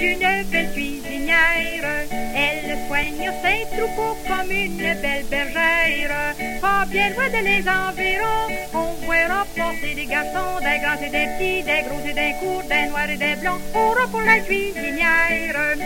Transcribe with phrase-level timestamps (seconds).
[0.00, 2.06] une belle cuisinière.
[2.34, 6.34] Elle soigne ses troupeaux comme une belle bergère.
[6.60, 11.26] Pas bien loin de les environs, on voit remporter des garçons, des grands et des
[11.36, 13.60] petits, des gros et des courts, des noirs et des blancs.
[13.72, 15.76] Pour la cuisinière.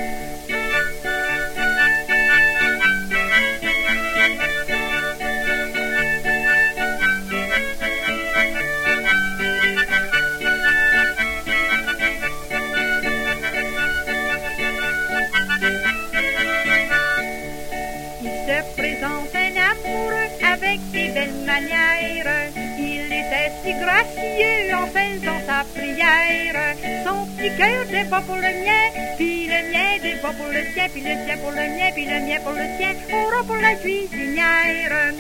[22.79, 26.77] Il était si gracieux en faisant sa prière.
[27.05, 30.62] Son petit cœur n'est pas pour le mien, puis le mien n'est pas pour le
[30.75, 33.56] sien, puis le sien pour le mien, puis le mien pour le sien, aura pour
[33.56, 35.12] la cuisinière.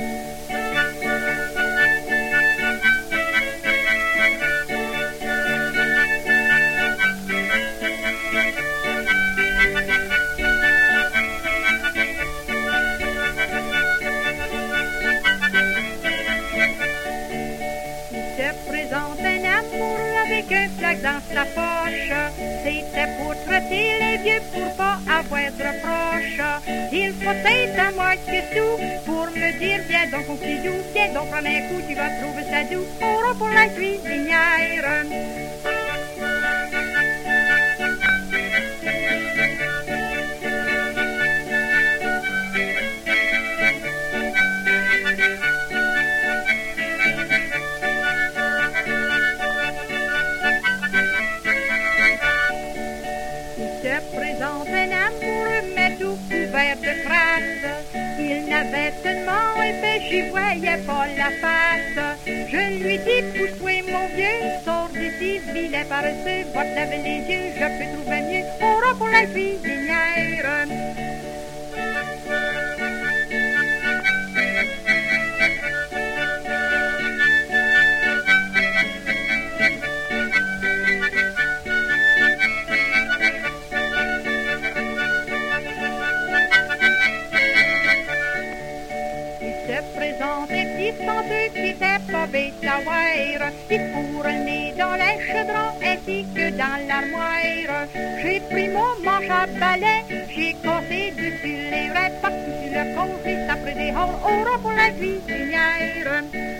[21.00, 22.12] Dans sa poche.
[22.64, 26.42] C'était pour traiter les vieux pour pas avoir de reproches.
[26.92, 28.76] Il faut être à moi que tout
[29.06, 32.10] pour me dire viens donc mon petit doux, viens donc prendre un coup, tu vas
[32.20, 32.86] trouver ça doux.
[33.38, 35.41] Pour la cuisinière.
[58.62, 62.18] Avait tellement épais, j'y voyais pas la face.
[62.26, 67.48] Je lui dis, pousse-toi mon vieux, sors d'ici, vilain paresseux, va te laver les yeux,
[67.58, 69.24] je peux trouver mieux, on pour la
[92.62, 93.50] cuisinière.
[93.70, 97.86] Il pour le nez dans les chaudrons ainsi que dans l'armoire.
[98.22, 100.04] J'ai pris mon manche à balai,
[100.34, 104.90] j'ai cassé dessus les rêves, partout sur le congé, ça pris des au pour la
[104.90, 106.51] cuisinière.